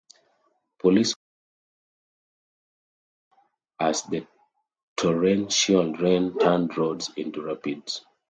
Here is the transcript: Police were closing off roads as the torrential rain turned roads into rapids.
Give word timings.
Police 0.79 1.13
were 3.79 3.93
closing 3.93 3.93
off 3.93 4.01
roads 4.01 4.01
as 4.01 4.01
the 4.09 4.25
torrential 4.97 5.93
rain 5.93 6.35
turned 6.39 6.75
roads 6.75 7.11
into 7.17 7.43
rapids. 7.43 8.03